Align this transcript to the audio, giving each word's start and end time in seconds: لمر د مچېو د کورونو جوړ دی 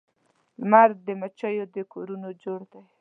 لمر 0.59 0.89
د 1.05 1.07
مچېو 1.19 1.65
د 1.75 1.77
کورونو 1.93 2.29
جوړ 2.43 2.59
دی 2.71 2.81